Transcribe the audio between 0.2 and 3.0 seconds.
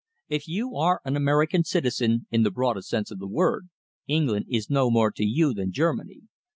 If you are an American citizen in the broadest